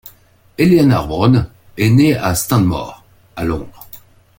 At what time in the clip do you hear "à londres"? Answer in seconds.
3.35-3.87